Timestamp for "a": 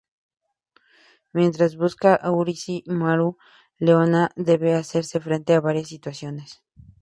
2.15-2.29, 5.53-5.61